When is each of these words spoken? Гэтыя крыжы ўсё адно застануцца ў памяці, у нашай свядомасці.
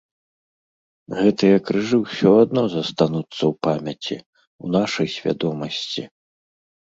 Гэтыя 1.17 1.57
крыжы 1.67 1.97
ўсё 2.05 2.31
адно 2.45 2.63
застануцца 2.75 3.43
ў 3.51 3.53
памяці, 3.67 4.17
у 4.65 4.73
нашай 4.77 5.07
свядомасці. 5.17 6.03